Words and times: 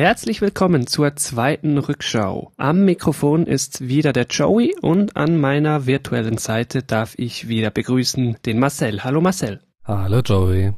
Herzlich 0.00 0.40
willkommen 0.40 0.86
zur 0.86 1.14
zweiten 1.16 1.76
Rückschau. 1.76 2.52
Am 2.56 2.86
Mikrofon 2.86 3.44
ist 3.44 3.86
wieder 3.86 4.14
der 4.14 4.28
Joey 4.30 4.74
und 4.80 5.14
an 5.14 5.38
meiner 5.38 5.84
virtuellen 5.84 6.38
Seite 6.38 6.82
darf 6.82 7.12
ich 7.18 7.48
wieder 7.48 7.70
begrüßen 7.70 8.38
den 8.46 8.58
Marcel. 8.58 9.04
Hallo 9.04 9.20
Marcel. 9.20 9.60
Hallo 9.84 10.20
Joey. 10.20 10.72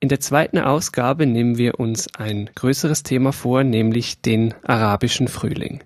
In 0.00 0.08
der 0.08 0.18
zweiten 0.18 0.58
Ausgabe 0.58 1.24
nehmen 1.24 1.56
wir 1.56 1.78
uns 1.78 2.12
ein 2.16 2.50
größeres 2.52 3.04
Thema 3.04 3.32
vor, 3.32 3.62
nämlich 3.62 4.22
den 4.22 4.54
arabischen 4.64 5.28
Frühling. 5.28 5.84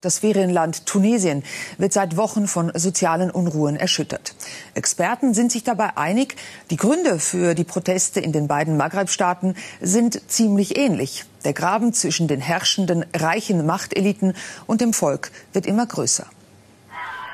Das 0.00 0.20
Ferienland 0.20 0.86
Tunesien 0.86 1.42
wird 1.76 1.92
seit 1.92 2.16
Wochen 2.16 2.46
von 2.46 2.70
sozialen 2.72 3.32
Unruhen 3.32 3.74
erschüttert. 3.74 4.32
Experten 4.74 5.34
sind 5.34 5.50
sich 5.50 5.64
dabei 5.64 5.96
einig, 5.96 6.36
die 6.70 6.76
Gründe 6.76 7.18
für 7.18 7.56
die 7.56 7.64
Proteste 7.64 8.20
in 8.20 8.30
den 8.30 8.46
beiden 8.46 8.76
Maghreb-Staaten 8.76 9.56
sind 9.80 10.30
ziemlich 10.30 10.78
ähnlich. 10.78 11.24
Der 11.44 11.52
Graben 11.52 11.92
zwischen 11.92 12.28
den 12.28 12.40
herrschenden 12.40 13.06
reichen 13.12 13.66
Machteliten 13.66 14.34
und 14.68 14.80
dem 14.80 14.92
Volk 14.92 15.32
wird 15.52 15.66
immer 15.66 15.86
größer. 15.86 16.28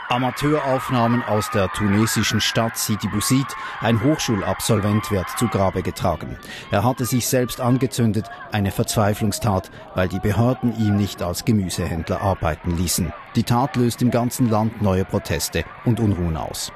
Amateuraufnahmen 0.08 1.22
aus 1.22 1.50
der 1.50 1.68
tunesischen 1.68 2.40
Stadt 2.40 2.76
Sidi 2.76 3.08
Bouzid. 3.08 3.46
Ein 3.80 4.02
Hochschulabsolvent 4.02 5.10
wird 5.10 5.28
zu 5.38 5.48
Grabe 5.48 5.82
getragen. 5.82 6.38
Er 6.70 6.84
hatte 6.84 7.04
sich 7.04 7.26
selbst 7.26 7.60
angezündet, 7.60 8.26
eine 8.52 8.70
Verzweiflungstat, 8.70 9.70
weil 9.94 10.08
die 10.08 10.20
Behörden 10.20 10.76
ihm 10.78 10.96
nicht 10.96 11.22
als 11.22 11.44
Gemüsehändler 11.44 12.20
arbeiten 12.20 12.76
ließen. 12.76 13.12
Die 13.36 13.44
Tat 13.44 13.76
löst 13.76 14.02
im 14.02 14.10
ganzen 14.10 14.50
Land 14.50 14.82
neue 14.82 15.04
Proteste 15.04 15.64
und 15.84 16.00
Unruhen 16.00 16.36
aus. 16.36 16.72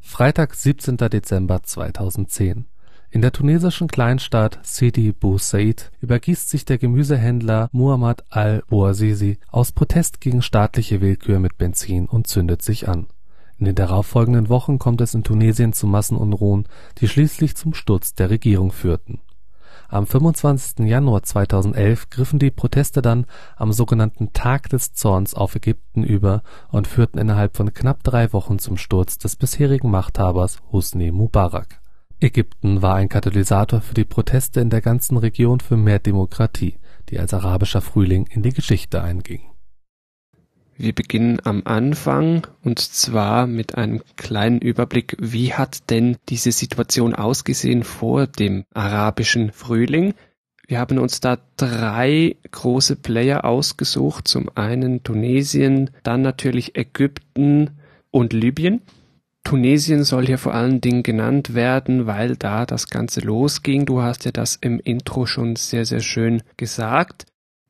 Freitag, 0.00 0.54
17. 0.54 0.96
Dezember 0.96 1.62
2010. 1.62 2.66
In 3.10 3.22
der 3.22 3.32
tunesischen 3.32 3.86
Kleinstadt 3.86 4.58
Sidi 4.62 5.12
Bou 5.12 5.38
Said 5.38 5.92
übergießt 6.00 6.50
sich 6.50 6.64
der 6.64 6.76
Gemüsehändler 6.76 7.68
Muhammad 7.70 8.24
al-Bouazizi 8.30 9.38
aus 9.50 9.70
Protest 9.70 10.20
gegen 10.20 10.42
staatliche 10.42 11.00
Willkür 11.00 11.38
mit 11.38 11.56
Benzin 11.56 12.06
und 12.06 12.26
zündet 12.26 12.62
sich 12.62 12.88
an. 12.88 13.06
In 13.58 13.66
den 13.66 13.76
darauffolgenden 13.76 14.48
Wochen 14.48 14.78
kommt 14.78 15.00
es 15.00 15.14
in 15.14 15.22
Tunesien 15.22 15.72
zu 15.72 15.86
Massenunruhen, 15.86 16.66
die 16.98 17.08
schließlich 17.08 17.54
zum 17.54 17.74
Sturz 17.74 18.14
der 18.14 18.28
Regierung 18.28 18.72
führten. 18.72 19.20
Am 19.88 20.06
25. 20.06 20.84
Januar 20.86 21.22
2011 21.22 22.10
griffen 22.10 22.40
die 22.40 22.50
Proteste 22.50 23.02
dann 23.02 23.24
am 23.56 23.72
sogenannten 23.72 24.32
Tag 24.32 24.68
des 24.68 24.94
Zorns 24.94 25.32
auf 25.32 25.54
Ägypten 25.54 26.02
über 26.02 26.42
und 26.70 26.88
führten 26.88 27.18
innerhalb 27.18 27.56
von 27.56 27.72
knapp 27.72 28.02
drei 28.02 28.32
Wochen 28.32 28.58
zum 28.58 28.76
Sturz 28.76 29.16
des 29.16 29.36
bisherigen 29.36 29.90
Machthabers 29.90 30.58
Hosni 30.72 31.12
Mubarak 31.12 31.80
Ägypten 32.18 32.80
war 32.80 32.94
ein 32.94 33.10
Katalysator 33.10 33.82
für 33.82 33.92
die 33.92 34.04
Proteste 34.04 34.60
in 34.60 34.70
der 34.70 34.80
ganzen 34.80 35.18
Region 35.18 35.60
für 35.60 35.76
mehr 35.76 35.98
Demokratie, 35.98 36.76
die 37.10 37.18
als 37.18 37.34
Arabischer 37.34 37.82
Frühling 37.82 38.26
in 38.30 38.42
die 38.42 38.54
Geschichte 38.54 39.02
einging. 39.02 39.42
Wir 40.78 40.94
beginnen 40.94 41.40
am 41.44 41.62
Anfang 41.64 42.46
und 42.62 42.78
zwar 42.78 43.46
mit 43.46 43.76
einem 43.76 44.02
kleinen 44.16 44.60
Überblick, 44.60 45.16
wie 45.18 45.54
hat 45.54 45.90
denn 45.90 46.16
diese 46.28 46.52
Situation 46.52 47.14
ausgesehen 47.14 47.82
vor 47.82 48.26
dem 48.26 48.64
arabischen 48.74 49.52
Frühling? 49.52 50.14
Wir 50.66 50.78
haben 50.78 50.98
uns 50.98 51.20
da 51.20 51.38
drei 51.56 52.36
große 52.50 52.96
Player 52.96 53.44
ausgesucht, 53.44 54.26
zum 54.26 54.50
einen 54.54 55.02
Tunesien, 55.02 55.90
dann 56.02 56.22
natürlich 56.22 56.76
Ägypten 56.76 57.70
und 58.10 58.32
Libyen. 58.32 58.82
Tunesien 59.46 60.02
soll 60.02 60.26
hier 60.26 60.38
vor 60.38 60.54
allen 60.54 60.80
Dingen 60.80 61.04
genannt 61.04 61.54
werden, 61.54 62.08
weil 62.08 62.34
da 62.34 62.66
das 62.66 62.88
Ganze 62.88 63.20
losging. 63.20 63.86
Du 63.86 64.02
hast 64.02 64.24
ja 64.24 64.32
das 64.32 64.56
im 64.56 64.80
Intro 64.80 65.24
schon 65.24 65.54
sehr, 65.54 65.86
sehr 65.86 66.00
schön 66.00 66.42
gesagt. 66.56 67.26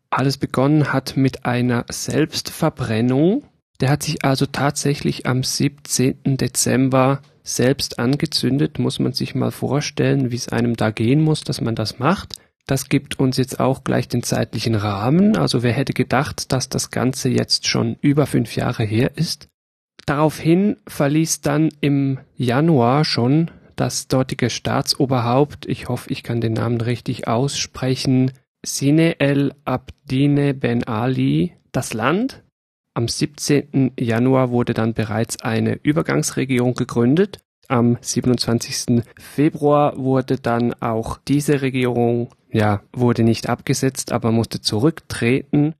Alles 0.09 0.39
begonnen 0.39 0.95
hat 0.95 1.19
mit 1.19 1.45
einer 1.45 1.85
Selbstverbrennung. 1.91 3.45
Der 3.83 3.91
hat 3.91 4.05
sich 4.05 4.25
also 4.25 4.47
tatsächlich 4.47 5.27
am 5.27 5.43
17. 5.43 6.39
Dezember 6.39 7.21
selbst 7.43 7.99
angezündet. 7.99 8.79
Muss 8.79 8.99
man 8.99 9.13
sich 9.13 9.35
mal 9.35 9.51
vorstellen, 9.51 10.31
wie 10.31 10.37
es 10.37 10.49
einem 10.49 10.77
da 10.77 10.91
gehen 10.91 11.21
muss, 11.21 11.43
dass 11.43 11.61
man 11.61 11.75
das 11.75 11.99
macht. 11.99 12.37
Das 12.67 12.89
gibt 12.89 13.19
uns 13.19 13.37
jetzt 13.37 13.61
auch 13.61 13.85
gleich 13.85 14.09
den 14.09 14.23
zeitlichen 14.23 14.77
Rahmen. 14.77 15.37
Also 15.37 15.63
wer 15.63 15.75
hätte 15.75 15.93
gedacht, 15.93 16.53
dass 16.53 16.71
das 16.71 16.91
Ganze 16.91 17.29
jetzt 17.29 17.67
schon 17.67 17.99
über 18.01 18.25
fünf 18.25 18.57
Jahre 18.57 18.85
her 18.85 19.11
ist? 19.17 19.51
Daraufhin 20.07 20.77
verließ 20.87 21.41
dann 21.41 21.71
im 21.81 22.19
Januar 22.37 23.05
schon 23.05 23.51
das 23.75 24.07
dortige 24.09 24.51
Staatsoberhaupt, 24.51 25.67
ich 25.67 25.89
hoffe, 25.89 26.11
ich 26.11 26.23
kann 26.23 26.41
den 26.41 26.55
Namen 26.55 26.81
richtig 26.81 27.29
aussprechen, 27.29 28.31
Sine 28.65 29.21
el 29.21 29.53
Abdine 29.65 30.55
Ben 30.55 30.85
Ali, 30.85 31.53
das 31.73 31.93
Land. 31.93 32.43
Am 32.95 33.07
17. 33.09 33.93
Januar 33.99 34.51
wurde 34.51 34.75
dann 34.75 34.95
bereits 34.95 35.43
eine 35.43 35.75
Übergangsregierung 35.83 36.75
gegründet. 36.75 37.41
Am 37.69 37.99
27. 38.01 39.03
Februar 39.19 39.99
wurde 39.99 40.39
dann 40.39 40.73
auch 40.75 41.19
diese 41.29 41.63
Regierung, 41.63 42.31
ja, 42.51 42.83
wurde 42.93 43.23
nicht 43.23 43.49
abgesetzt, 43.49 44.13
aber 44.13 44.33
musste 44.33 44.61
zurücktreten. 44.61 45.75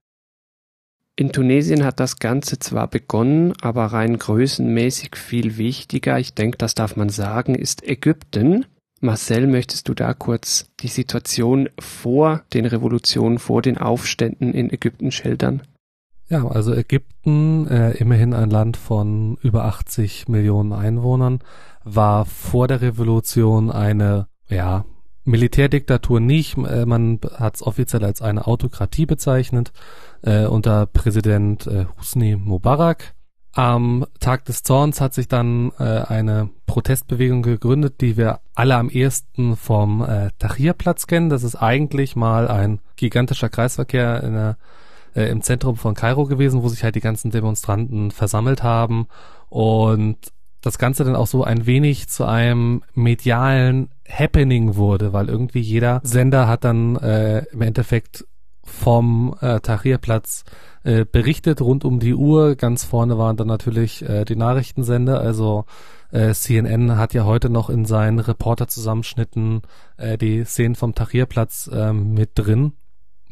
In 1.19 1.33
Tunesien 1.33 1.83
hat 1.83 1.99
das 1.99 2.19
Ganze 2.19 2.59
zwar 2.59 2.89
begonnen, 2.89 3.55
aber 3.63 3.87
rein 3.87 4.19
größenmäßig 4.19 5.17
viel 5.17 5.57
wichtiger, 5.57 6.19
ich 6.19 6.35
denke, 6.35 6.59
das 6.59 6.75
darf 6.75 6.97
man 6.97 7.09
sagen, 7.09 7.55
ist 7.55 7.83
Ägypten. 7.89 8.67
Marcel, 9.01 9.47
möchtest 9.47 9.89
du 9.89 9.95
da 9.95 10.13
kurz 10.13 10.71
die 10.81 10.89
Situation 10.89 11.71
vor 11.79 12.43
den 12.53 12.67
Revolutionen, 12.67 13.39
vor 13.39 13.63
den 13.63 13.79
Aufständen 13.79 14.53
in 14.53 14.71
Ägypten 14.71 15.11
schildern? 15.11 15.63
Ja, 16.29 16.47
also 16.47 16.75
Ägypten, 16.75 17.67
äh, 17.69 17.93
immerhin 17.93 18.35
ein 18.35 18.51
Land 18.51 18.77
von 18.77 19.39
über 19.43 19.65
80 19.65 20.29
Millionen 20.29 20.75
Einwohnern, 20.75 21.39
war 21.83 22.27
vor 22.27 22.69
der 22.69 22.83
Revolution 22.83 23.71
eine, 23.71 24.27
ja, 24.49 24.85
Militärdiktatur 25.27 26.21
nicht. 26.21 26.57
Äh, 26.57 26.87
man 26.87 27.21
hat 27.35 27.57
es 27.57 27.63
offiziell 27.63 28.05
als 28.05 28.23
eine 28.23 28.47
Autokratie 28.47 29.07
bezeichnet 29.07 29.73
äh, 30.23 30.47
unter 30.47 30.87
Präsident 30.87 31.67
äh, 31.67 31.87
Husni 31.99 32.37
Mubarak. 32.37 33.15
Am 33.53 34.05
Tag 34.21 34.45
des 34.45 34.63
Zorns 34.65 35.01
hat 35.01 35.15
sich 35.15 35.29
dann 35.29 35.73
äh, 35.79 35.83
eine 35.83 36.51
Protestbewegung 36.67 37.43
gegründet, 37.43 38.03
die 38.03 38.19
wir 38.19 38.41
alle 38.55 38.77
am 38.77 38.91
ehesten 38.91 39.57
vom 39.57 40.03
äh, 40.03 40.31
Tahrirplatz 40.39 41.07
kennen. 41.07 41.31
Das 41.31 41.43
ist 41.43 41.57
eigentlich 41.57 42.17
mal 42.17 42.49
ein 42.49 42.81
gigantischer 42.97 43.49
Kreisverkehr 43.49 44.23
in 44.23 44.35
der, 44.35 44.57
äh, 45.15 45.31
im 45.31 45.41
Zentrum 45.41 45.77
von 45.77 45.95
Kairo 45.95 46.27
gewesen, 46.27 46.63
wo 46.63 46.69
sich 46.69 46.85
halt 46.85 46.97
die 46.97 47.01
ganzen 47.01 47.31
Demonstranten 47.31 48.11
versammelt 48.11 48.63
haben 48.63 49.07
und 49.49 50.19
das 50.67 50.79
Ganze 50.79 51.05
dann 51.05 51.17
auch 51.17 51.27
so 51.27 51.45
ein 51.45 51.67
wenig 51.67 52.09
zu 52.09 52.25
einem 52.25 52.83
medialen 52.95 53.91
Happening 54.09 54.77
wurde, 54.77 55.13
weil 55.13 55.29
irgendwie 55.29 55.61
jeder 55.61 56.01
Sender 56.03 56.49
hat 56.49 56.65
dann 56.65 56.97
äh, 56.97 57.45
im 57.53 57.63
Endeffekt 57.63 58.27
vom 58.63 59.37
äh, 59.41 59.61
Tahrirplatz 59.61 60.45
äh, 60.83 61.05
berichtet 61.05 61.61
rund 61.61 61.85
um 61.85 62.01
die 62.01 62.15
Uhr. 62.15 62.57
Ganz 62.57 62.85
vorne 62.85 63.17
waren 63.17 63.37
dann 63.37 63.47
natürlich 63.47 64.03
äh, 64.03 64.25
die 64.25 64.37
Nachrichtensender, 64.37 65.21
also 65.21 65.65
äh, 66.11 66.33
CNN 66.33 66.97
hat 66.97 67.15
ja 67.15 67.25
heute 67.25 67.49
noch 67.49 67.71
in 67.71 67.85
seinen 67.85 68.19
Reporterzusammenschnitten 68.19 69.63
äh, 69.97 70.19
die 70.19 70.45
Szenen 70.45 70.75
vom 70.75 70.95
Tahrirplatz 70.95 71.71
äh, 71.73 71.93
mit 71.93 72.31
drin. 72.35 72.73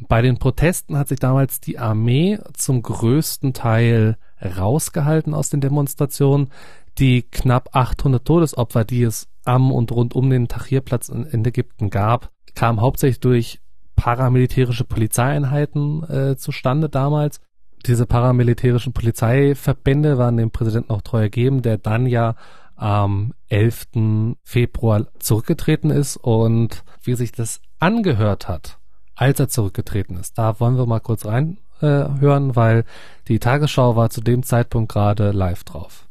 Bei 0.07 0.21
den 0.21 0.37
Protesten 0.37 0.97
hat 0.97 1.07
sich 1.07 1.19
damals 1.19 1.61
die 1.61 1.79
Armee 1.79 2.39
zum 2.53 2.81
größten 2.81 3.53
Teil 3.53 4.17
rausgehalten 4.41 5.33
aus 5.33 5.49
den 5.49 5.61
Demonstrationen 5.61 6.49
die 6.97 7.23
knapp 7.23 7.69
800 7.73 8.25
Todesopfer, 8.25 8.85
die 8.85 9.03
es 9.03 9.27
am 9.43 9.71
und 9.71 9.91
rund 9.91 10.15
um 10.15 10.29
den 10.29 10.47
Tahrirplatz 10.47 11.09
in, 11.09 11.45
Ägypten 11.45 11.89
gab, 11.89 12.31
kamen 12.55 12.81
hauptsächlich 12.81 13.19
durch 13.19 13.59
paramilitärische 13.95 14.83
Polizeieinheiten 14.83 16.03
äh, 16.03 16.37
zustande 16.37 16.89
damals. 16.89 17.39
Diese 17.85 18.05
paramilitärischen 18.05 18.93
Polizeiverbände 18.93 20.17
waren 20.17 20.37
dem 20.37 20.51
Präsidenten 20.51 20.91
auch 20.91 21.01
treu 21.01 21.21
ergeben, 21.21 21.61
der 21.61 21.77
dann 21.77 22.07
ja 22.07 22.35
am 22.75 23.33
11. 23.47 24.37
Februar 24.43 25.07
zurückgetreten 25.19 25.91
ist 25.91 26.17
und 26.17 26.83
wie 27.03 27.15
sich 27.15 27.31
das 27.31 27.61
angehört 27.79 28.47
hat, 28.47 28.79
als 29.15 29.39
er 29.39 29.49
zurückgetreten 29.49 30.17
ist. 30.17 30.37
Da 30.37 30.59
wollen 30.59 30.77
wir 30.77 30.85
mal 30.85 30.99
kurz 30.99 31.25
reinhören, 31.25 32.49
äh, 32.49 32.55
weil 32.55 32.85
die 33.27 33.39
Tagesschau 33.39 33.95
war 33.95 34.09
zu 34.09 34.21
dem 34.21 34.43
Zeitpunkt 34.43 34.91
gerade 34.91 35.31
live 35.31 35.63
drauf. 35.63 36.04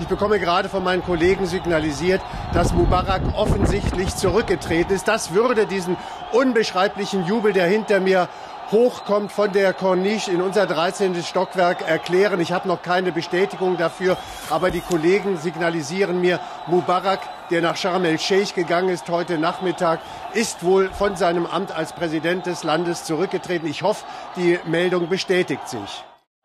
Ich 0.00 0.08
bekomme 0.08 0.38
gerade 0.38 0.68
von 0.68 0.82
meinen 0.82 1.04
Kollegen 1.04 1.46
signalisiert, 1.46 2.20
dass 2.52 2.72
Mubarak 2.72 3.22
offensichtlich 3.36 4.14
zurückgetreten 4.16 4.94
ist. 4.94 5.06
Das 5.06 5.34
würde 5.34 5.66
diesen 5.66 5.96
unbeschreiblichen 6.32 7.26
Jubel, 7.26 7.52
der 7.52 7.66
hinter 7.66 8.00
mir 8.00 8.28
hochkommt 8.72 9.30
von 9.30 9.52
der 9.52 9.74
Corniche 9.74 10.32
in 10.32 10.40
unser 10.40 10.66
13. 10.66 11.22
Stockwerk 11.22 11.86
erklären. 11.86 12.40
Ich 12.40 12.52
habe 12.52 12.66
noch 12.66 12.82
keine 12.82 13.12
Bestätigung 13.12 13.76
dafür, 13.76 14.16
aber 14.50 14.70
die 14.70 14.80
Kollegen 14.80 15.36
signalisieren 15.36 16.20
mir, 16.20 16.40
Mubarak, 16.66 17.20
der 17.50 17.60
nach 17.60 17.76
Sharm 17.76 18.04
el-Sheikh 18.04 18.54
gegangen 18.54 18.88
ist 18.88 19.08
heute 19.10 19.36
Nachmittag, 19.38 20.00
ist 20.32 20.64
wohl 20.64 20.88
von 20.88 21.16
seinem 21.16 21.44
Amt 21.46 21.70
als 21.70 21.92
Präsident 21.92 22.46
des 22.46 22.64
Landes 22.64 23.04
zurückgetreten. 23.04 23.68
Ich 23.68 23.82
hoffe, 23.82 24.04
die 24.36 24.58
Meldung 24.64 25.08
bestätigt 25.08 25.68
sich. 25.68 26.02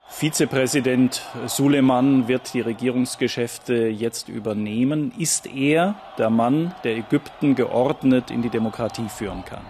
Vizepräsident 0.10 1.22
Suleiman 1.46 2.28
wird 2.28 2.54
die 2.54 2.62
Regierungsgeschäfte 2.62 3.88
jetzt 3.88 4.30
übernehmen. 4.30 5.12
Ist 5.18 5.46
er 5.46 5.96
der 6.18 6.30
Mann, 6.30 6.74
der 6.84 6.96
Ägypten 6.96 7.56
geordnet 7.56 8.32
in 8.32 8.42
die 8.42 8.50
Demokratie 8.50 9.10
führen 9.10 9.44
kann? 9.46 9.64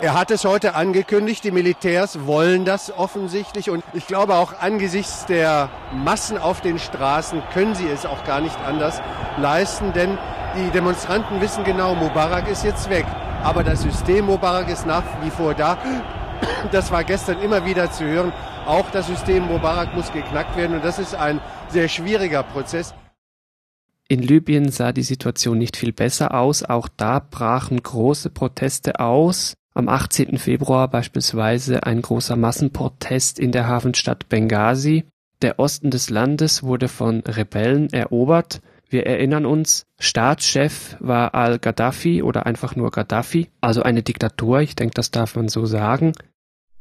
Er 0.00 0.14
hat 0.14 0.30
es 0.30 0.44
heute 0.44 0.76
angekündigt, 0.76 1.42
die 1.42 1.50
Militärs 1.50 2.24
wollen 2.26 2.64
das 2.64 2.96
offensichtlich 2.96 3.68
und 3.68 3.82
ich 3.92 4.06
glaube 4.06 4.36
auch 4.36 4.60
angesichts 4.60 5.26
der 5.26 5.68
Massen 5.92 6.38
auf 6.38 6.60
den 6.60 6.78
Straßen 6.78 7.42
können 7.52 7.74
sie 7.74 7.88
es 7.88 8.06
auch 8.06 8.22
gar 8.22 8.40
nicht 8.40 8.56
anders 8.60 9.02
leisten, 9.38 9.92
denn 9.92 10.16
die 10.56 10.70
Demonstranten 10.70 11.40
wissen 11.40 11.64
genau, 11.64 11.96
Mubarak 11.96 12.48
ist 12.48 12.64
jetzt 12.64 12.88
weg, 12.88 13.06
aber 13.42 13.64
das 13.64 13.82
System 13.82 14.26
Mubarak 14.26 14.68
ist 14.70 14.86
nach 14.86 15.02
wie 15.22 15.30
vor 15.30 15.54
da. 15.54 15.76
Das 16.72 16.90
war 16.90 17.04
gestern 17.04 17.40
immer 17.40 17.64
wieder 17.64 17.90
zu 17.90 18.04
hören. 18.04 18.32
Auch 18.66 18.90
das 18.90 19.06
System 19.06 19.46
Mubarak 19.46 19.94
muss 19.94 20.12
geknackt 20.12 20.56
werden 20.56 20.76
und 20.76 20.84
das 20.84 20.98
ist 20.98 21.14
ein 21.14 21.40
sehr 21.68 21.88
schwieriger 21.88 22.42
Prozess. 22.42 22.94
In 24.08 24.22
Libyen 24.22 24.70
sah 24.70 24.92
die 24.92 25.02
Situation 25.02 25.58
nicht 25.58 25.76
viel 25.76 25.92
besser 25.92 26.34
aus. 26.34 26.62
Auch 26.62 26.88
da 26.96 27.18
brachen 27.18 27.82
große 27.82 28.30
Proteste 28.30 29.00
aus. 29.00 29.54
Am 29.74 29.88
18. 29.88 30.38
Februar 30.38 30.88
beispielsweise 30.88 31.84
ein 31.84 32.02
großer 32.02 32.34
Massenprotest 32.34 33.38
in 33.38 33.52
der 33.52 33.68
Hafenstadt 33.68 34.28
Benghazi. 34.28 35.04
Der 35.42 35.58
Osten 35.58 35.90
des 35.90 36.10
Landes 36.10 36.62
wurde 36.62 36.88
von 36.88 37.20
Rebellen 37.20 37.92
erobert. 37.92 38.60
Wir 38.90 39.06
erinnern 39.06 39.44
uns, 39.44 39.86
Staatschef 39.98 40.96
war 40.98 41.34
al-Gaddafi 41.34 42.22
oder 42.22 42.46
einfach 42.46 42.74
nur 42.74 42.90
Gaddafi, 42.90 43.48
also 43.60 43.82
eine 43.82 44.02
Diktatur, 44.02 44.60
ich 44.60 44.76
denke, 44.76 44.94
das 44.94 45.10
darf 45.10 45.36
man 45.36 45.48
so 45.48 45.66
sagen. 45.66 46.12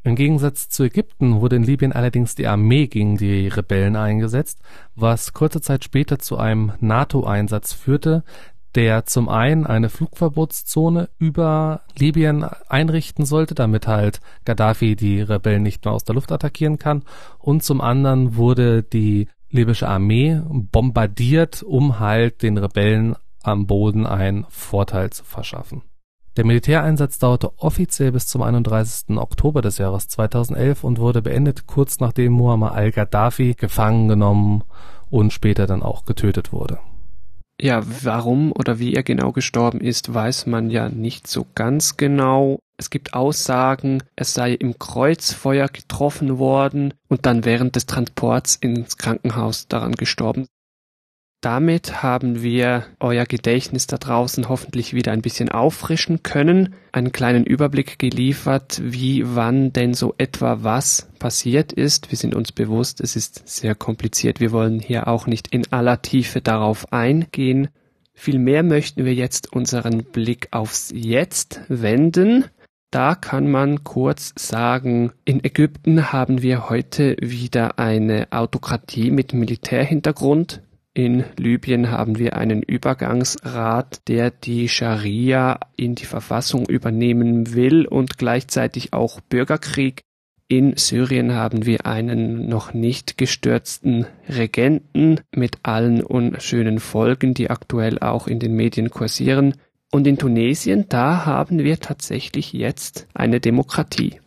Im 0.03 0.15
Gegensatz 0.15 0.69
zu 0.69 0.83
Ägypten 0.83 1.41
wurde 1.41 1.57
in 1.57 1.63
Libyen 1.63 1.91
allerdings 1.91 2.33
die 2.35 2.47
Armee 2.47 2.87
gegen 2.87 3.17
die 3.17 3.49
Rebellen 3.49 3.97
eingesetzt, 3.97 4.61
was 4.95 5.33
kurze 5.33 5.59
Zeit 5.59 5.83
später 5.83 6.17
zu 6.17 6.37
einem 6.37 6.71
NATO-Einsatz 6.79 7.73
führte, 7.73 8.23
der 8.75 9.05
zum 9.05 9.27
einen 9.27 9.65
eine 9.65 9.89
Flugverbotszone 9.89 11.09
über 11.19 11.81
Libyen 11.97 12.45
einrichten 12.69 13.25
sollte, 13.25 13.53
damit 13.53 13.87
halt 13.87 14.21
Gaddafi 14.45 14.95
die 14.95 15.19
Rebellen 15.19 15.63
nicht 15.63 15.83
mehr 15.83 15.93
aus 15.93 16.05
der 16.05 16.15
Luft 16.15 16.31
attackieren 16.31 16.77
kann, 16.77 17.03
und 17.37 17.63
zum 17.63 17.81
anderen 17.81 18.37
wurde 18.37 18.83
die 18.83 19.27
libysche 19.49 19.87
Armee 19.87 20.41
bombardiert, 20.49 21.63
um 21.63 21.99
halt 21.99 22.41
den 22.43 22.57
Rebellen 22.57 23.15
am 23.43 23.65
Boden 23.65 24.05
einen 24.05 24.45
Vorteil 24.49 25.09
zu 25.09 25.23
verschaffen. 25.23 25.83
Der 26.35 26.45
Militäreinsatz 26.45 27.17
dauerte 27.17 27.51
offiziell 27.57 28.11
bis 28.11 28.27
zum 28.27 28.43
31. 28.43 29.17
Oktober 29.17 29.63
des 29.63 29.79
Jahres 29.79 30.07
2011 30.07 30.83
und 30.83 30.99
wurde 30.99 31.23
beendet 31.23 31.65
kurz 31.65 31.99
nachdem 31.99 32.33
Muammar 32.33 32.73
al-Gaddafi 32.73 33.55
gefangen 33.55 34.07
genommen 34.07 34.63
und 35.09 35.33
später 35.33 35.65
dann 35.65 35.81
auch 35.81 36.05
getötet 36.05 36.51
wurde. 36.51 36.77
Ja, 37.59 37.81
warum 38.03 38.51
oder 38.51 38.77
wie 38.77 38.93
er 38.93 39.01
genau 39.01 39.31
gestorben 39.31 39.81
ist, 39.81 40.13
weiß 40.13 40.45
man 40.45 40.69
ja 40.69 40.89
nicht 40.89 41.25
so 41.27 41.47
ganz 41.55 41.97
genau. 41.97 42.59
Es 42.77 42.91
gibt 42.91 43.15
Aussagen, 43.15 44.03
er 44.15 44.25
sei 44.25 44.53
im 44.53 44.77
Kreuzfeuer 44.77 45.67
getroffen 45.67 46.37
worden 46.37 46.93
und 47.07 47.25
dann 47.25 47.45
während 47.45 47.75
des 47.75 47.87
Transports 47.87 48.55
ins 48.57 48.97
Krankenhaus 48.97 49.67
daran 49.67 49.93
gestorben. 49.93 50.45
Damit 51.41 52.01
haben 52.01 52.41
wir 52.41 52.85
euer 52.99 53.25
Gedächtnis 53.25 53.85
da 53.85 53.97
draußen 53.97 54.49
hoffentlich 54.49 54.95
wieder 54.95 55.11
ein 55.11 55.21
bisschen 55.21 55.49
auffrischen 55.49 56.23
können, 56.23 56.73
einen 56.91 57.11
kleinen 57.11 57.45
Überblick 57.45 57.99
geliefert, 57.99 58.81
wie 58.83 59.23
wann 59.35 59.71
denn 59.71 59.93
so 59.93 60.15
etwa 60.17 60.63
was 60.63 61.09
passiert 61.19 61.71
ist. 61.71 62.09
Wir 62.09 62.17
sind 62.17 62.33
uns 62.33 62.51
bewusst, 62.51 63.01
es 63.01 63.15
ist 63.15 63.47
sehr 63.47 63.75
kompliziert. 63.75 64.39
Wir 64.39 64.51
wollen 64.51 64.79
hier 64.79 65.07
auch 65.07 65.27
nicht 65.27 65.49
in 65.49 65.71
aller 65.71 66.01
Tiefe 66.01 66.41
darauf 66.41 66.91
eingehen. 66.91 67.67
Vielmehr 68.15 68.63
möchten 68.63 69.05
wir 69.05 69.13
jetzt 69.13 69.53
unseren 69.53 70.05
Blick 70.05 70.47
aufs 70.49 70.91
Jetzt 70.91 71.61
wenden. 71.67 72.45
Da 72.89 73.13
kann 73.13 73.51
man 73.51 73.83
kurz 73.83 74.33
sagen, 74.35 75.11
in 75.23 75.43
Ägypten 75.43 76.11
haben 76.11 76.41
wir 76.41 76.67
heute 76.69 77.15
wieder 77.21 77.77
eine 77.77 78.27
Autokratie 78.31 79.11
mit 79.11 79.33
Militärhintergrund. 79.33 80.63
In 80.97 81.25
Libyen 81.37 81.91
haben 81.91 82.17
wir 82.17 82.37
einen 82.37 82.63
Übergangsrat, 82.63 84.01
der 84.07 84.31
die 84.31 84.67
Scharia 84.67 85.59
in 85.75 85.93
die 85.93 86.05
Verfassung 86.05 86.65
übernehmen 86.65 87.53
will 87.53 87.85
und 87.85 88.17
gleichzeitig 88.17 88.93
auch 88.93 89.21
Bürgerkrieg. 89.21 90.01
In 90.47 90.75
Syrien 90.75 91.35
haben 91.35 91.67
wir 91.67 91.85
einen 91.85 92.49
noch 92.49 92.73
nicht 92.73 93.19
gestürzten 93.19 94.07
Regenten 94.27 95.19
mit 95.35 95.59
allen 95.61 96.01
unschönen 96.01 96.79
Folgen, 96.79 97.35
die 97.35 97.51
aktuell 97.51 97.99
auch 97.99 98.25
in 98.25 98.39
den 98.39 98.55
Medien 98.55 98.89
kursieren. 98.89 99.53
Und 99.91 100.07
in 100.07 100.17
Tunesien, 100.17 100.87
da 100.89 101.27
haben 101.27 101.59
wir 101.59 101.79
tatsächlich 101.79 102.53
jetzt 102.53 103.07
eine 103.13 103.39
Demokratie. 103.39 104.19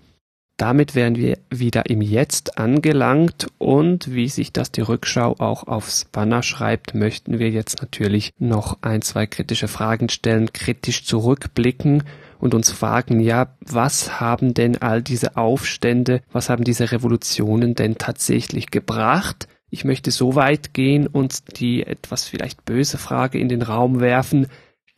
Damit 0.61 0.95
wären 0.95 1.17
wir 1.17 1.39
wieder 1.49 1.89
im 1.89 2.03
Jetzt 2.03 2.59
angelangt 2.59 3.47
und 3.57 4.13
wie 4.13 4.29
sich 4.29 4.53
das 4.53 4.71
die 4.71 4.83
Rückschau 4.83 5.37
auch 5.39 5.67
aufs 5.67 6.05
Banner 6.13 6.43
schreibt, 6.43 6.95
möchten 6.95 7.39
wir 7.39 7.49
jetzt 7.49 7.81
natürlich 7.81 8.35
noch 8.39 8.77
ein, 8.83 9.01
zwei 9.01 9.27
kritische 9.27 9.69
Fragen 9.69 10.11
stellen, 10.11 10.53
kritisch 10.53 11.07
zurückblicken 11.07 12.03
und 12.41 12.53
uns 12.53 12.71
fragen, 12.71 13.21
ja, 13.21 13.55
was 13.63 14.21
haben 14.21 14.53
denn 14.53 14.77
all 14.83 15.01
diese 15.01 15.39
Aufstände, 15.39 16.21
was 16.31 16.51
haben 16.51 16.65
diese 16.65 16.93
Revolutionen 16.93 17.75
denn 17.75 17.97
tatsächlich 17.97 18.71
gebracht? 18.71 19.49
Ich 19.71 19.87
möchte 19.87 20.11
so 20.11 20.35
weit 20.35 20.75
gehen 20.75 21.07
und 21.07 21.59
die 21.59 21.87
etwas 21.87 22.27
vielleicht 22.27 22.67
böse 22.67 22.99
Frage 22.99 23.39
in 23.39 23.49
den 23.49 23.63
Raum 23.63 24.01
werfen, 24.01 24.47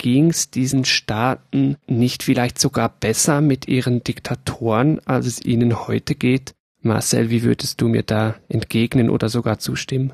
ging 0.02 0.30
es 0.30 0.50
diesen 0.50 0.84
Staaten 0.84 1.76
nicht 1.86 2.22
vielleicht 2.22 2.58
sogar 2.58 2.90
besser 2.90 3.40
mit 3.40 3.68
ihren 3.68 4.04
Diktatoren, 4.04 5.00
als 5.06 5.26
es 5.26 5.42
ihnen 5.42 5.86
heute 5.86 6.14
geht? 6.16 6.52
Marcel, 6.82 7.30
wie 7.30 7.44
würdest 7.44 7.80
du 7.80 7.88
mir 7.88 8.02
da 8.02 8.34
entgegnen 8.48 9.08
oder 9.08 9.28
sogar 9.28 9.60
zustimmen? 9.60 10.12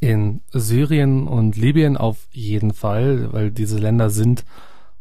In 0.00 0.40
Syrien 0.52 1.28
und 1.28 1.56
Libyen 1.56 1.96
auf 1.98 2.26
jeden 2.32 2.72
Fall, 2.72 3.32
weil 3.32 3.50
diese 3.50 3.78
Länder 3.78 4.08
sind 4.08 4.44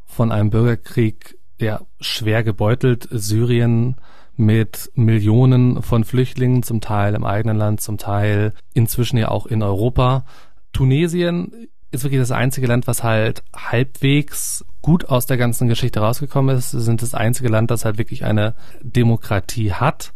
von 0.06 0.32
einem 0.32 0.50
Bürgerkrieg 0.50 1.38
ja 1.58 1.82
schwer 2.02 2.44
gebeutelt. 2.44 3.08
Syrien 3.10 3.96
mit 4.36 4.92
Millionen 4.96 5.82
von 5.82 6.04
Flüchtlingen, 6.04 6.62
zum 6.62 6.82
Teil 6.82 7.16
im 7.16 7.24
eigenen 7.24 7.56
Land, 7.56 7.80
zum 7.80 7.98
Teil 7.98 8.54
inzwischen 8.74 9.18
ja 9.18 9.30
auch 9.30 9.46
in 9.46 9.64
Europa. 9.64 10.26
Tunesien 10.74 11.70
ist 11.92 12.04
wirklich 12.04 12.22
das 12.22 12.32
einzige 12.32 12.68
Land, 12.68 12.88
was 12.88 13.04
halt 13.04 13.44
halbwegs 13.56 14.66
gut 14.82 15.06
aus 15.06 15.26
der 15.26 15.38
ganzen 15.38 15.68
Geschichte 15.68 16.00
rausgekommen 16.00 16.56
ist. 16.56 16.72
Sie 16.72 16.82
sind 16.82 17.02
das 17.02 17.14
einzige 17.14 17.50
Land, 17.50 17.72
das 17.72 17.86
halt 17.86 17.98
wirklich 17.98 18.26
eine 18.26 18.56
Demokratie 18.82 19.74
hat. 19.74 20.14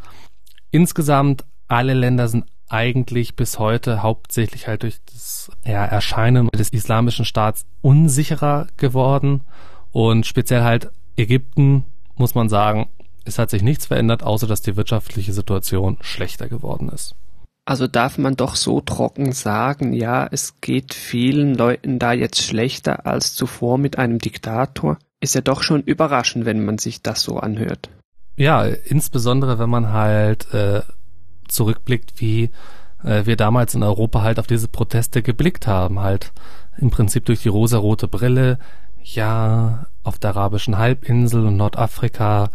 Insgesamt 0.71 1.45
alle 1.67 1.93
Länder 1.93 2.27
sind 2.27 2.45
eigentlich 2.67 3.35
bis 3.35 3.57
heute 3.57 4.03
hauptsächlich 4.03 4.67
halt 4.67 4.83
durch 4.83 4.99
das 5.11 5.51
ja, 5.65 5.85
Erscheinen 5.85 6.49
des 6.49 6.69
islamischen 6.69 7.25
Staats 7.25 7.65
unsicherer 7.81 8.67
geworden 8.77 9.41
und 9.91 10.27
speziell 10.27 10.61
halt 10.61 10.91
Ägypten 11.17 11.85
muss 12.15 12.35
man 12.35 12.47
sagen, 12.47 12.87
es 13.25 13.39
hat 13.39 13.49
sich 13.49 13.63
nichts 13.63 13.87
verändert, 13.87 14.23
außer 14.23 14.47
dass 14.47 14.61
die 14.61 14.75
wirtschaftliche 14.75 15.33
Situation 15.33 15.97
schlechter 16.01 16.47
geworden 16.47 16.89
ist. 16.89 17.15
Also 17.69 17.85
darf 17.85 18.17
man 18.17 18.35
doch 18.35 18.55
so 18.55 18.81
trocken 18.81 19.31
sagen, 19.31 19.93
ja, 19.93 20.27
es 20.31 20.59
geht 20.59 20.95
vielen 20.95 21.53
Leuten 21.53 21.99
da 21.99 22.13
jetzt 22.13 22.41
schlechter 22.41 23.05
als 23.05 23.35
zuvor 23.35 23.77
mit 23.77 23.99
einem 23.99 24.17
Diktator. 24.17 24.97
Ist 25.19 25.35
ja 25.35 25.41
doch 25.41 25.61
schon 25.61 25.83
überraschend, 25.83 26.45
wenn 26.45 26.65
man 26.65 26.79
sich 26.79 27.03
das 27.03 27.21
so 27.21 27.37
anhört. 27.37 27.91
Ja, 28.35 28.63
insbesondere 28.63 29.59
wenn 29.59 29.69
man 29.69 29.93
halt 29.93 30.51
äh, 30.51 30.81
zurückblickt, 31.47 32.19
wie 32.19 32.49
äh, 33.03 33.27
wir 33.27 33.35
damals 33.35 33.75
in 33.75 33.83
Europa 33.83 34.23
halt 34.23 34.39
auf 34.39 34.47
diese 34.47 34.67
Proteste 34.67 35.21
geblickt 35.21 35.67
haben, 35.67 35.99
halt 35.99 36.31
im 36.79 36.89
Prinzip 36.89 37.25
durch 37.25 37.43
die 37.43 37.49
rosarote 37.49 38.07
Brille, 38.07 38.57
ja, 39.03 39.85
auf 40.01 40.17
der 40.17 40.31
arabischen 40.31 40.79
Halbinsel 40.79 41.45
und 41.45 41.57
Nordafrika 41.57 42.49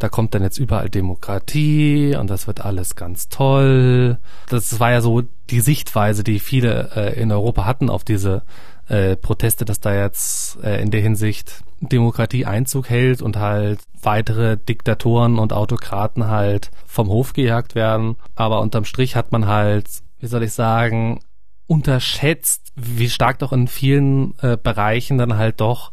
da 0.00 0.08
kommt 0.08 0.34
dann 0.34 0.42
jetzt 0.42 0.58
überall 0.58 0.88
Demokratie 0.88 2.16
und 2.16 2.28
das 2.28 2.46
wird 2.46 2.64
alles 2.64 2.96
ganz 2.96 3.28
toll. 3.28 4.18
Das 4.48 4.80
war 4.80 4.90
ja 4.90 5.02
so 5.02 5.22
die 5.50 5.60
Sichtweise, 5.60 6.24
die 6.24 6.40
viele 6.40 6.90
äh, 6.96 7.20
in 7.20 7.30
Europa 7.30 7.66
hatten 7.66 7.90
auf 7.90 8.02
diese 8.02 8.42
äh, 8.88 9.14
Proteste, 9.16 9.66
dass 9.66 9.78
da 9.78 9.94
jetzt 9.94 10.58
äh, 10.64 10.80
in 10.80 10.90
der 10.90 11.02
Hinsicht 11.02 11.62
Demokratie 11.80 12.46
Einzug 12.46 12.88
hält 12.88 13.20
und 13.20 13.36
halt 13.36 13.80
weitere 14.02 14.56
Diktatoren 14.56 15.38
und 15.38 15.52
Autokraten 15.52 16.28
halt 16.28 16.70
vom 16.86 17.08
Hof 17.08 17.34
gejagt 17.34 17.74
werden. 17.74 18.16
Aber 18.34 18.60
unterm 18.60 18.86
Strich 18.86 19.16
hat 19.16 19.32
man 19.32 19.46
halt, 19.46 19.86
wie 20.18 20.26
soll 20.26 20.42
ich 20.42 20.54
sagen, 20.54 21.20
unterschätzt, 21.66 22.72
wie 22.74 23.10
stark 23.10 23.38
doch 23.40 23.52
in 23.52 23.68
vielen 23.68 24.34
äh, 24.40 24.56
Bereichen 24.56 25.18
dann 25.18 25.36
halt 25.36 25.60
doch 25.60 25.92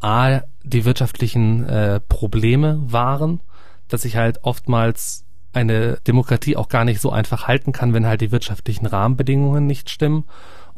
A, 0.00 0.42
die 0.62 0.84
wirtschaftlichen 0.84 1.68
äh, 1.68 2.00
Probleme 2.00 2.80
waren, 2.86 3.40
dass 3.88 4.02
sich 4.02 4.16
halt 4.16 4.44
oftmals 4.44 5.24
eine 5.52 5.98
Demokratie 6.06 6.56
auch 6.56 6.68
gar 6.68 6.84
nicht 6.84 7.00
so 7.00 7.10
einfach 7.10 7.48
halten 7.48 7.72
kann, 7.72 7.94
wenn 7.94 8.06
halt 8.06 8.20
die 8.20 8.32
wirtschaftlichen 8.32 8.86
Rahmenbedingungen 8.86 9.66
nicht 9.66 9.90
stimmen 9.90 10.24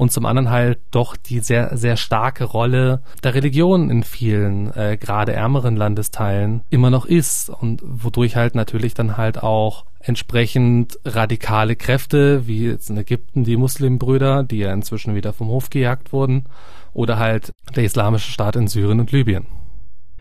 und 0.01 0.13
zum 0.13 0.25
anderen 0.25 0.49
halt 0.49 0.79
doch 0.93 1.15
die 1.15 1.41
sehr, 1.41 1.77
sehr 1.77 1.99
starke 1.99 2.45
Rolle 2.45 3.03
der 3.23 3.35
Religion 3.35 3.91
in 3.91 4.03
vielen, 4.03 4.75
äh, 4.75 4.97
gerade 4.99 5.35
ärmeren 5.35 5.77
Landesteilen 5.77 6.63
immer 6.71 6.89
noch 6.89 7.05
ist 7.05 7.51
und 7.51 7.83
wodurch 7.85 8.37
halt 8.37 8.55
natürlich 8.55 8.95
dann 8.95 9.19
halt 9.19 9.43
auch 9.43 9.85
entsprechend 9.99 10.99
radikale 11.05 11.77
Kräfte, 11.77 12.47
wie 12.47 12.65
jetzt 12.65 12.89
in 12.89 12.97
Ägypten 12.97 13.45
die 13.45 13.59
Muslimbrüder, 13.59 14.43
die 14.43 14.61
ja 14.61 14.73
inzwischen 14.73 15.15
wieder 15.15 15.35
vom 15.35 15.49
Hof 15.49 15.69
gejagt 15.69 16.15
wurden, 16.15 16.47
oder 16.95 17.19
halt 17.19 17.53
der 17.77 17.85
islamische 17.85 18.33
Staat 18.33 18.57
in 18.57 18.69
Syrien 18.69 19.01
und 19.01 19.13
Libyen. 19.13 19.47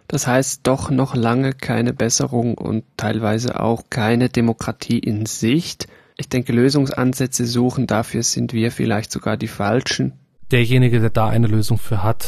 Das 0.09 0.25
heißt 0.25 0.61
doch 0.63 0.89
noch 0.89 1.15
lange 1.15 1.53
keine 1.53 1.93
Besserung 1.93 2.57
und 2.57 2.83
teilweise 2.97 3.59
auch 3.59 3.83
keine 3.91 4.29
Demokratie 4.29 4.97
in 4.97 5.27
Sicht. 5.27 5.87
Ich 6.17 6.27
denke, 6.27 6.51
Lösungsansätze 6.51 7.45
suchen, 7.45 7.85
dafür 7.85 8.23
sind 8.23 8.51
wir 8.51 8.71
vielleicht 8.71 9.11
sogar 9.11 9.37
die 9.37 9.47
Falschen. 9.47 10.13
Derjenige, 10.49 10.99
der 10.99 11.11
da 11.11 11.27
eine 11.27 11.45
Lösung 11.45 11.77
für 11.77 12.01
hat, 12.01 12.27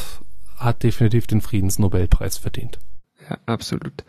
hat 0.58 0.84
definitiv 0.84 1.26
den 1.26 1.42
Friedensnobelpreis 1.42 2.38
verdient. 2.38 2.78
Ja, 3.28 3.40
absolut. 3.48 4.06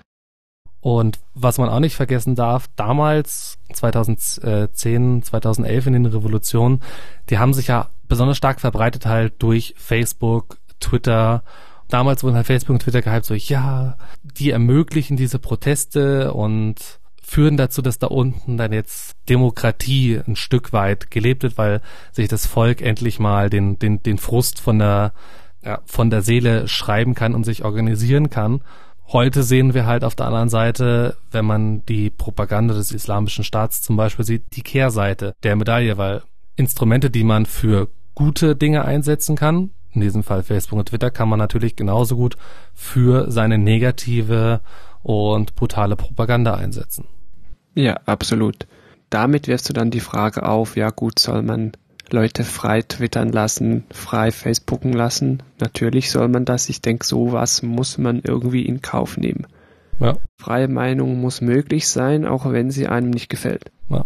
Und 0.80 1.18
was 1.32 1.56
man 1.56 1.70
auch 1.70 1.80
nicht 1.80 1.96
vergessen 1.96 2.34
darf, 2.34 2.68
damals, 2.76 3.56
2010, 3.72 5.22
2011 5.22 5.86
in 5.86 5.92
den 5.94 6.06
Revolutionen, 6.06 6.82
die 7.30 7.38
haben 7.38 7.54
sich 7.54 7.68
ja 7.68 7.88
besonders 8.06 8.36
stark 8.36 8.60
verbreitet 8.60 9.06
halt 9.06 9.32
durch 9.38 9.74
Facebook, 9.78 10.58
Twitter. 10.78 11.42
Damals 11.92 12.24
wurden 12.24 12.36
halt 12.36 12.46
Facebook 12.46 12.72
und 12.72 12.80
Twitter 12.80 13.02
gehypt, 13.02 13.26
so, 13.26 13.34
ja, 13.34 13.98
die 14.22 14.50
ermöglichen 14.50 15.18
diese 15.18 15.38
Proteste 15.38 16.32
und 16.32 17.00
führen 17.22 17.58
dazu, 17.58 17.82
dass 17.82 17.98
da 17.98 18.06
unten 18.06 18.56
dann 18.56 18.72
jetzt 18.72 19.12
Demokratie 19.28 20.18
ein 20.26 20.34
Stück 20.34 20.72
weit 20.72 21.10
gelebt 21.10 21.42
wird, 21.42 21.58
weil 21.58 21.82
sich 22.10 22.28
das 22.28 22.46
Volk 22.46 22.80
endlich 22.80 23.18
mal 23.18 23.50
den, 23.50 23.78
den, 23.78 24.02
den 24.02 24.16
Frust 24.16 24.58
von 24.58 24.78
der, 24.78 25.12
ja, 25.62 25.80
von 25.84 26.08
der 26.08 26.22
Seele 26.22 26.66
schreiben 26.66 27.14
kann 27.14 27.34
und 27.34 27.44
sich 27.44 27.62
organisieren 27.62 28.30
kann. 28.30 28.62
Heute 29.08 29.42
sehen 29.42 29.74
wir 29.74 29.84
halt 29.84 30.02
auf 30.02 30.14
der 30.14 30.26
anderen 30.26 30.48
Seite, 30.48 31.18
wenn 31.30 31.44
man 31.44 31.84
die 31.84 32.08
Propaganda 32.08 32.72
des 32.72 32.92
islamischen 32.92 33.44
Staats 33.44 33.82
zum 33.82 33.96
Beispiel 33.98 34.24
sieht, 34.24 34.56
die 34.56 34.62
Kehrseite 34.62 35.34
der 35.42 35.56
Medaille, 35.56 35.98
weil 35.98 36.22
Instrumente, 36.56 37.10
die 37.10 37.24
man 37.24 37.44
für 37.44 37.88
gute 38.14 38.56
Dinge 38.56 38.86
einsetzen 38.86 39.36
kann, 39.36 39.72
in 39.92 40.00
diesem 40.00 40.22
Fall 40.22 40.42
Facebook 40.42 40.78
und 40.78 40.88
Twitter, 40.88 41.10
kann 41.10 41.28
man 41.28 41.38
natürlich 41.38 41.76
genauso 41.76 42.16
gut 42.16 42.36
für 42.74 43.30
seine 43.30 43.58
negative 43.58 44.60
und 45.02 45.54
brutale 45.54 45.96
Propaganda 45.96 46.54
einsetzen. 46.54 47.06
Ja, 47.74 47.94
absolut. 48.06 48.66
Damit 49.10 49.48
wirst 49.48 49.68
du 49.68 49.72
dann 49.72 49.90
die 49.90 50.00
Frage 50.00 50.48
auf, 50.48 50.76
ja 50.76 50.90
gut, 50.90 51.18
soll 51.18 51.42
man 51.42 51.72
Leute 52.10 52.44
frei 52.44 52.82
twittern 52.82 53.30
lassen, 53.30 53.84
frei 53.90 54.30
Facebooken 54.30 54.92
lassen? 54.92 55.42
Natürlich 55.60 56.10
soll 56.10 56.28
man 56.28 56.44
das. 56.44 56.68
Ich 56.68 56.80
denke, 56.80 57.04
sowas 57.04 57.62
muss 57.62 57.98
man 57.98 58.20
irgendwie 58.22 58.64
in 58.64 58.82
Kauf 58.82 59.16
nehmen. 59.16 59.46
Ja. 60.00 60.16
Freie 60.38 60.68
Meinung 60.68 61.20
muss 61.20 61.40
möglich 61.40 61.88
sein, 61.88 62.26
auch 62.26 62.50
wenn 62.50 62.70
sie 62.70 62.88
einem 62.88 63.10
nicht 63.10 63.28
gefällt. 63.28 63.70
Ja. 63.88 64.04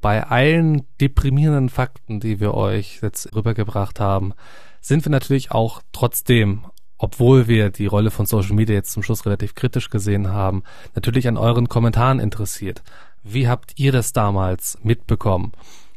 Bei 0.00 0.24
allen 0.24 0.86
deprimierenden 1.00 1.70
Fakten, 1.70 2.20
die 2.20 2.38
wir 2.40 2.54
euch 2.54 3.00
jetzt 3.02 3.34
rübergebracht 3.34 3.98
haben, 3.98 4.32
sind 4.80 5.04
wir 5.04 5.10
natürlich 5.10 5.50
auch 5.50 5.82
trotzdem 5.92 6.62
obwohl 6.98 7.46
wir 7.46 7.70
die 7.70 7.86
Rolle 7.86 8.10
von 8.10 8.26
Social 8.26 8.54
Media 8.54 8.74
jetzt 8.74 8.90
zum 8.90 9.04
Schluss 9.04 9.24
relativ 9.24 9.54
kritisch 9.54 9.88
gesehen 9.88 10.32
haben, 10.32 10.64
natürlich 10.94 11.28
an 11.28 11.36
euren 11.36 11.68
Kommentaren 11.68 12.18
interessiert. 12.18 12.82
Wie 13.22 13.48
habt 13.48 13.72
ihr 13.76 13.92
das 13.92 14.12
damals 14.12 14.78
mitbekommen? 14.82 15.52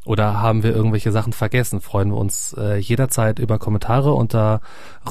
Oder 0.05 0.41
haben 0.41 0.63
wir 0.63 0.75
irgendwelche 0.75 1.11
Sachen 1.11 1.33
vergessen? 1.33 1.81
Freuen 1.81 2.09
wir 2.09 2.17
uns 2.17 2.55
äh, 2.57 2.77
jederzeit 2.77 3.39
über 3.39 3.59
Kommentare 3.59 4.13
unter 4.13 4.61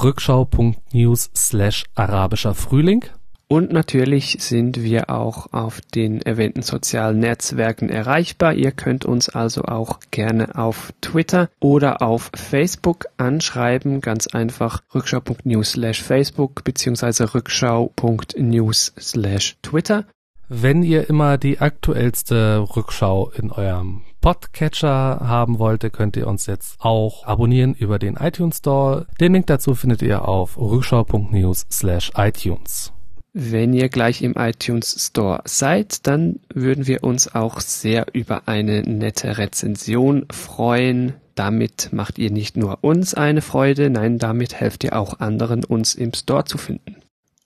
rückschau.news 0.00 1.30
slash 1.34 1.84
arabischer 1.94 2.54
Frühling. 2.54 3.04
Und 3.52 3.72
natürlich 3.72 4.36
sind 4.38 4.80
wir 4.80 5.10
auch 5.10 5.52
auf 5.52 5.80
den 5.80 6.22
erwähnten 6.22 6.62
sozialen 6.62 7.18
Netzwerken 7.18 7.88
erreichbar. 7.88 8.54
Ihr 8.54 8.70
könnt 8.70 9.04
uns 9.04 9.28
also 9.28 9.64
auch 9.64 9.98
gerne 10.12 10.54
auf 10.54 10.92
Twitter 11.00 11.50
oder 11.58 12.00
auf 12.00 12.30
Facebook 12.32 13.06
anschreiben. 13.16 14.02
Ganz 14.02 14.28
einfach 14.28 14.84
rückschau.news 14.94 15.72
slash 15.72 16.00
Facebook 16.00 16.62
beziehungsweise 16.62 17.34
rückschau.news 17.34 18.94
slash 19.00 19.56
Twitter. 19.62 20.04
Wenn 20.48 20.84
ihr 20.84 21.10
immer 21.10 21.36
die 21.36 21.58
aktuellste 21.58 22.64
Rückschau 22.76 23.30
in 23.30 23.50
eurem 23.50 24.02
Podcatcher 24.20 25.22
haben 25.22 25.58
wollt, 25.58 25.92
könnt 25.92 26.16
ihr 26.16 26.28
uns 26.28 26.46
jetzt 26.46 26.76
auch 26.78 27.26
abonnieren 27.26 27.74
über 27.74 27.98
den 27.98 28.14
iTunes 28.14 28.58
Store. 28.58 29.08
Den 29.18 29.32
Link 29.32 29.48
dazu 29.48 29.74
findet 29.74 30.02
ihr 30.02 30.28
auf 30.28 30.56
rückschau.news 30.56 31.66
slash 31.68 32.12
iTunes. 32.14 32.92
Wenn 33.32 33.72
ihr 33.72 33.88
gleich 33.88 34.22
im 34.22 34.34
iTunes 34.36 35.06
Store 35.06 35.42
seid, 35.44 36.06
dann 36.08 36.40
würden 36.52 36.88
wir 36.88 37.04
uns 37.04 37.32
auch 37.32 37.60
sehr 37.60 38.06
über 38.12 38.48
eine 38.48 38.82
nette 38.82 39.38
Rezension 39.38 40.26
freuen. 40.32 41.14
Damit 41.36 41.90
macht 41.92 42.18
ihr 42.18 42.32
nicht 42.32 42.56
nur 42.56 42.82
uns 42.82 43.14
eine 43.14 43.40
Freude, 43.40 43.88
nein, 43.88 44.18
damit 44.18 44.54
helft 44.54 44.82
ihr 44.82 44.98
auch 44.98 45.20
anderen, 45.20 45.64
uns 45.64 45.94
im 45.94 46.12
Store 46.12 46.44
zu 46.44 46.58
finden. 46.58 46.96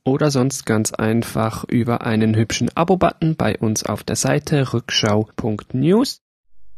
Oder 0.06 0.30
sonst 0.30 0.64
ganz 0.64 0.92
einfach 0.92 1.64
über 1.64 2.00
einen 2.02 2.34
hübschen 2.34 2.74
Abo-Button 2.74 3.36
bei 3.36 3.58
uns 3.58 3.84
auf 3.84 4.02
der 4.02 4.16
Seite 4.16 4.72
rückschau.news. 4.72 6.23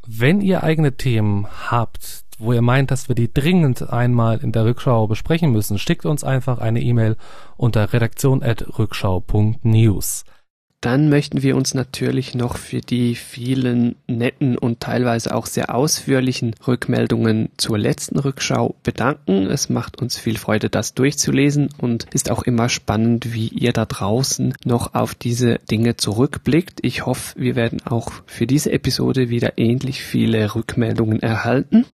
Wenn 0.06 0.40
ihr 0.40 0.62
eigene 0.62 0.96
Themen 0.96 1.48
habt, 1.68 2.24
wo 2.38 2.52
ihr 2.52 2.62
meint, 2.62 2.92
dass 2.92 3.08
wir 3.08 3.16
die 3.16 3.32
dringend 3.32 3.90
einmal 3.90 4.38
in 4.38 4.52
der 4.52 4.64
Rückschau 4.64 5.06
besprechen 5.06 5.50
müssen, 5.50 5.78
schickt 5.78 6.06
uns 6.06 6.22
einfach 6.22 6.58
eine 6.58 6.80
E-Mail 6.80 7.16
unter 7.56 7.92
redaktion.rückschau.news. 7.92 10.24
Dann 10.80 11.08
möchten 11.08 11.42
wir 11.42 11.56
uns 11.56 11.74
natürlich 11.74 12.34
noch 12.34 12.58
für 12.58 12.80
die 12.80 13.14
vielen 13.14 13.96
netten 14.06 14.58
und 14.58 14.80
teilweise 14.80 15.34
auch 15.34 15.46
sehr 15.46 15.74
ausführlichen 15.74 16.54
Rückmeldungen 16.66 17.48
zur 17.56 17.78
letzten 17.78 18.18
Rückschau 18.18 18.76
bedanken. 18.82 19.46
Es 19.46 19.68
macht 19.68 20.00
uns 20.00 20.18
viel 20.18 20.36
Freude, 20.38 20.68
das 20.68 20.94
durchzulesen 20.94 21.70
und 21.78 22.06
ist 22.12 22.30
auch 22.30 22.42
immer 22.42 22.68
spannend, 22.68 23.32
wie 23.32 23.48
ihr 23.48 23.72
da 23.72 23.86
draußen 23.86 24.54
noch 24.64 24.94
auf 24.94 25.14
diese 25.14 25.58
Dinge 25.70 25.96
zurückblickt. 25.96 26.80
Ich 26.82 27.06
hoffe, 27.06 27.34
wir 27.40 27.56
werden 27.56 27.80
auch 27.84 28.12
für 28.26 28.46
diese 28.46 28.70
Episode 28.70 29.30
wieder 29.30 29.58
ähnlich 29.58 30.02
viele 30.02 30.54
Rückmeldungen 30.54 31.20
erhalten 31.20 31.86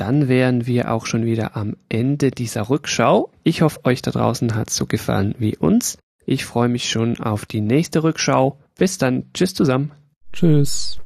dann 0.00 0.28
wären 0.28 0.66
wir 0.66 0.92
auch 0.92 1.04
schon 1.04 1.26
wieder 1.26 1.58
am 1.58 1.76
Ende 1.90 2.30
dieser 2.30 2.70
Rückschau. 2.70 3.30
Ich 3.42 3.60
hoffe, 3.60 3.84
euch 3.84 4.00
da 4.00 4.10
draußen 4.10 4.54
hat 4.54 4.70
es 4.70 4.76
so 4.76 4.86
gefallen 4.86 5.34
wie 5.38 5.58
uns. 5.58 5.98
Ich 6.26 6.44
freue 6.44 6.68
mich 6.68 6.88
schon 6.88 7.18
auf 7.20 7.46
die 7.46 7.60
nächste 7.60 8.02
Rückschau. 8.02 8.58
Bis 8.76 8.98
dann. 8.98 9.30
Tschüss 9.34 9.54
zusammen. 9.54 9.92
Tschüss. 10.32 10.98